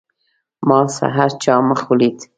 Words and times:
ما 0.67 0.79
سحر 0.97 1.29
چا 1.43 1.55
مخ 1.69 1.79
ولید. 1.89 2.17